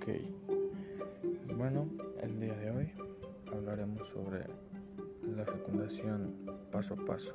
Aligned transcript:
Ok, 0.00 0.08
bueno, 1.58 1.86
el 2.22 2.40
día 2.40 2.54
de 2.54 2.70
hoy 2.70 2.90
hablaremos 3.52 4.08
sobre 4.08 4.40
la 5.36 5.44
fecundación 5.44 6.34
paso 6.72 6.94
a 6.94 7.04
paso. 7.04 7.34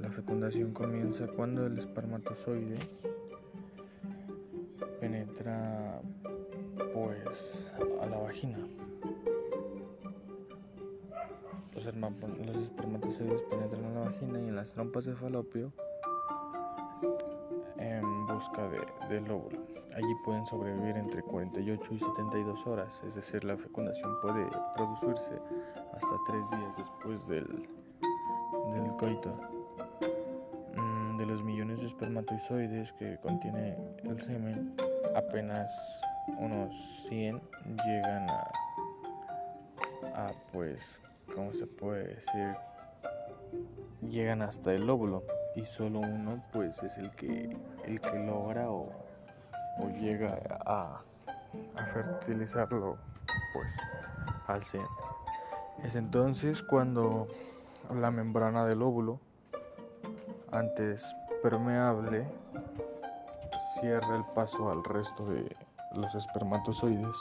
La 0.00 0.10
fecundación 0.10 0.72
comienza 0.72 1.28
cuando 1.28 1.66
el 1.66 1.78
espermatozoide 1.78 2.78
penetra 4.98 6.02
pues 6.92 7.70
a 8.00 8.06
la 8.06 8.18
vagina. 8.18 8.58
Los, 11.76 11.86
espermatozoides 11.86 13.42
penetran 13.42 13.84
a 13.84 13.94
la 13.94 14.00
vagina 14.00 14.40
y 14.40 14.48
en 14.48 14.56
las 14.56 14.72
trompas 14.72 15.04
de 15.04 15.14
falopio 15.14 15.72
de, 18.48 19.08
del 19.08 19.30
óvulo. 19.30 19.58
Allí 19.94 20.14
pueden 20.24 20.46
sobrevivir 20.46 20.96
entre 20.96 21.22
48 21.22 21.94
y 21.94 21.98
72 21.98 22.66
horas, 22.66 23.02
es 23.06 23.14
decir, 23.16 23.44
la 23.44 23.56
fecundación 23.56 24.20
puede 24.22 24.46
producirse 24.74 25.32
hasta 25.92 26.16
3 26.26 26.50
días 26.50 26.76
después 26.76 27.28
del, 27.28 27.68
del 28.72 28.96
coito. 28.98 29.34
Mm, 30.76 31.16
de 31.18 31.26
los 31.26 31.42
millones 31.42 31.80
de 31.80 31.86
espermatozoides 31.86 32.92
que 32.94 33.18
contiene 33.18 33.76
el 34.04 34.20
semen, 34.20 34.74
apenas 35.14 36.00
unos 36.38 36.74
100 37.08 37.40
llegan 37.84 38.30
a, 38.30 38.50
a 40.14 40.32
pues, 40.52 41.00
¿cómo 41.34 41.52
se 41.52 41.66
puede 41.66 42.14
decir? 42.14 42.56
Llegan 44.02 44.42
hasta 44.42 44.72
el 44.72 44.88
óvulo 44.88 45.24
y 45.54 45.64
solo 45.64 46.00
uno 46.00 46.42
pues 46.52 46.82
es 46.82 46.96
el 46.98 47.10
que 47.12 47.56
el 47.84 48.00
que 48.00 48.18
logra 48.24 48.70
o, 48.70 48.90
llega 49.98 50.38
a, 50.66 51.02
a, 51.74 51.86
fertilizarlo 51.86 52.98
pues 53.54 53.78
al 54.46 54.62
100 54.62 54.84
es 55.84 55.94
entonces 55.94 56.62
cuando 56.62 57.26
la 57.94 58.10
membrana 58.10 58.66
del 58.66 58.82
óvulo 58.82 59.20
antes 60.52 61.14
permeable 61.42 62.26
cierra 63.80 64.16
el 64.16 64.24
paso 64.34 64.70
al 64.70 64.84
resto 64.84 65.24
de 65.26 65.56
los 65.94 66.14
espermatozoides. 66.14 67.16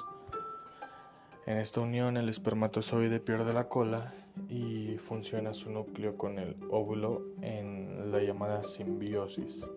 En 1.45 1.57
esta 1.57 1.81
unión 1.81 2.17
el 2.17 2.29
espermatozoide 2.29 3.19
pierde 3.19 3.53
la 3.53 3.69
cola 3.69 4.13
y 4.49 4.97
funciona 4.97 5.53
su 5.53 5.71
núcleo 5.71 6.17
con 6.17 6.39
el 6.39 6.55
óvulo 6.71 7.21
en 7.41 8.11
la 8.11 8.21
llamada 8.21 8.63
simbiosis. 8.63 9.67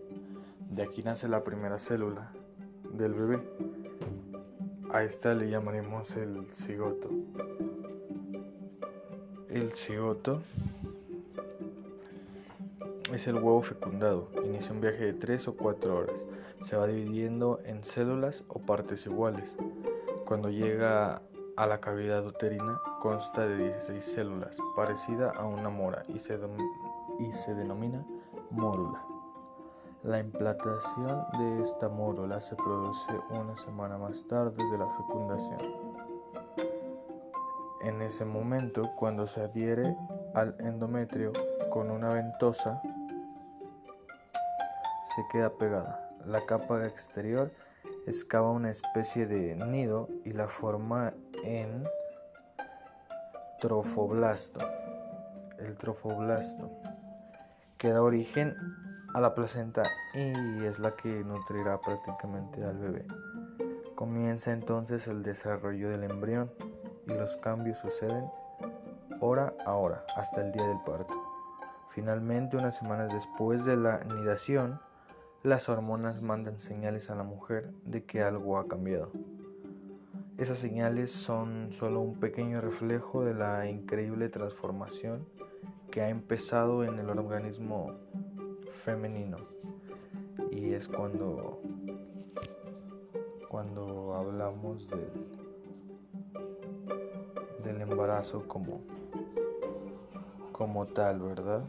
De 0.71 0.83
aquí 0.83 1.03
nace 1.03 1.29
la 1.29 1.45
primera 1.45 1.77
célula 1.77 2.33
del 2.91 3.13
bebé. 3.13 3.43
A 4.91 5.05
esta 5.05 5.35
le 5.35 5.51
llamaremos 5.51 6.17
el 6.17 6.47
cigoto. 6.51 7.11
El 9.51 9.73
cigoto 9.73 10.43
es 13.13 13.27
el 13.27 13.35
huevo 13.35 13.61
fecundado. 13.61 14.31
Inicia 14.43 14.73
un 14.73 14.81
viaje 14.81 15.05
de 15.05 15.13
3 15.13 15.49
o 15.49 15.57
4 15.57 15.97
horas. 15.97 16.25
Se 16.63 16.77
va 16.77 16.87
dividiendo 16.87 17.61
en 17.65 17.85
células 17.85 18.45
o 18.49 18.61
partes 18.61 19.05
iguales. 19.05 19.55
Cuando 20.25 20.49
llega 20.49 21.21
a 21.57 21.67
la 21.67 21.81
cavidad 21.81 22.27
uterina 22.27 22.81
consta 23.01 23.47
de 23.47 23.57
16 23.57 24.05
células, 24.05 24.57
parecida 24.75 25.31
a 25.31 25.45
una 25.45 25.69
mora 25.69 26.03
y 26.09 26.19
se, 26.19 26.39
y 27.19 27.33
se 27.33 27.55
denomina 27.55 28.05
mórula. 28.51 29.05
La 30.03 30.19
implantación 30.19 31.27
de 31.39 31.63
esta 31.63 31.89
mórula 31.89 32.41
se 32.41 32.57
produce 32.57 33.13
una 33.31 33.57
semana 33.57 33.99
más 33.99 34.27
tarde 34.27 34.65
de 34.71 34.79
la 34.79 34.89
fecundación. 34.97 35.61
En 37.83 38.01
ese 38.03 38.25
momento, 38.25 38.91
cuando 38.97 39.27
se 39.27 39.43
adhiere 39.43 39.97
al 40.35 40.57
endometrio 40.61 41.33
con 41.71 41.91
una 41.91 42.09
ventosa, 42.11 42.81
se 45.15 45.23
queda 45.31 45.51
pegada. 45.51 46.11
La 46.25 46.45
capa 46.47 46.87
exterior 46.87 47.53
excava 48.07 48.51
una 48.51 48.71
especie 48.71 49.27
de 49.27 49.55
nido 49.57 50.09
y 50.25 50.33
la 50.33 50.49
forma 50.49 51.13
en 51.43 51.85
trofoblasto. 53.61 54.61
El 55.59 55.77
trofoblasto 55.77 56.71
que 57.79 57.91
da 57.91 58.03
origen 58.03 58.57
a 59.15 59.21
la 59.21 59.35
placenta 59.35 59.83
y 60.15 60.65
es 60.65 60.79
la 60.79 60.97
que 60.97 61.25
nutrirá 61.25 61.81
prácticamente 61.81 62.65
al 62.65 62.79
bebé. 62.79 63.07
Comienza 63.95 64.53
entonces 64.53 65.07
el 65.09 65.23
desarrollo 65.23 65.91
del 65.91 66.05
embrión 66.05 66.53
y 67.07 67.13
los 67.13 67.37
cambios 67.37 67.79
suceden 67.79 68.25
hora 69.21 69.55
a 69.65 69.75
hora 69.75 70.05
hasta 70.17 70.43
el 70.45 70.53
día 70.53 70.67
del 70.67 70.81
parto. 70.85 71.15
Finalmente, 71.91 72.57
unas 72.57 72.77
semanas 72.77 73.13
después 73.13 73.65
de 73.65 73.77
la 73.77 74.01
nidación, 74.05 74.81
las 75.43 75.69
hormonas 75.69 76.23
mandan 76.23 76.59
señales 76.59 77.11
a 77.11 77.15
la 77.15 77.23
mujer 77.23 77.73
de 77.85 78.05
que 78.05 78.23
algo 78.23 78.59
ha 78.59 78.67
cambiado. 78.67 79.13
Esas 80.43 80.59
señales 80.59 81.13
son 81.13 81.73
solo 81.73 82.01
un 82.01 82.19
pequeño 82.19 82.61
reflejo 82.61 83.25
de 83.25 83.33
la 83.33 83.69
increíble 83.69 84.29
transformación 84.29 85.25
que 85.89 86.01
ha 86.01 86.09
empezado 86.09 86.83
en 86.83 86.99
el 86.99 87.09
organismo 87.11 87.93
femenino. 88.85 89.37
Y 90.51 90.73
es 90.73 90.89
cuando 90.89 91.61
cuando 93.49 94.17
hablamos 94.17 94.89
del, 94.89 95.13
del 97.63 97.81
embarazo 97.81 98.49
como 98.49 98.81
como 100.51 100.87
tal, 100.89 101.21
¿verdad? 101.21 101.63